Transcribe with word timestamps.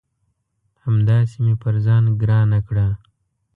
همداسي 0.83 1.37
مې 1.45 1.53
پر 1.61 1.75
ځان 1.85 2.03
ګرانه 2.21 2.59
کړه 2.67 2.87